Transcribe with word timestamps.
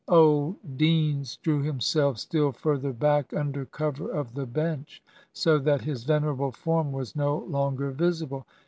Old 0.07 0.55
Deans 0.79 1.37
drew 1.37 1.61
himself 1.61 2.17
still 2.17 2.51
further 2.51 2.91
back 2.91 3.35
under 3.35 3.67
cover 3.67 4.09
of 4.09 4.33
the 4.33 4.47
bench 4.47 4.99
so 5.31 5.59
that... 5.59 5.81
his 5.81 6.05
venerable 6.05 6.51
form 6.51 6.91
was 6.91 7.15
no 7.15 7.37
longer 7.37 7.91
visible. 7.91 8.47